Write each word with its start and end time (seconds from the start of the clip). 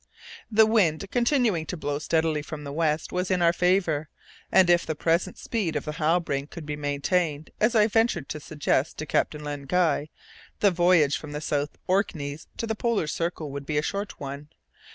The 0.51 0.65
wind, 0.65 1.05
continuing 1.11 1.67
to 1.67 1.77
blow 1.77 1.99
steadily 1.99 2.41
from 2.41 2.63
the 2.63 2.71
west, 2.73 3.11
was 3.11 3.29
in 3.29 3.43
our 3.43 3.53
favour, 3.53 4.09
and 4.51 4.67
if 4.67 4.83
the 4.83 4.95
present 4.95 5.37
speed 5.37 5.75
of 5.75 5.85
the 5.85 5.91
Halbrane 5.91 6.47
could 6.47 6.65
be 6.65 6.75
maintained, 6.75 7.51
as 7.59 7.75
I 7.75 7.85
ventured 7.85 8.27
to 8.29 8.39
suggest 8.39 8.97
to 8.97 9.05
Captain 9.05 9.43
Len 9.43 9.67
Guy, 9.67 10.09
the 10.59 10.71
voyage 10.71 11.17
from 11.17 11.33
the 11.33 11.39
South 11.41 11.77
Orkneys 11.85 12.47
to 12.57 12.65
the 12.65 12.73
Polar 12.73 13.05
Circle 13.05 13.51
would 13.51 13.67
be 13.67 13.77
a 13.77 13.83
short 13.83 14.19
one. 14.19 14.49